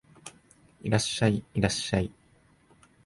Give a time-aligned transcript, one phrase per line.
[0.81, 2.11] いらっしゃい、いらっしゃい